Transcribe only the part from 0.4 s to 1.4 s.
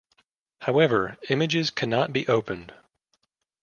However,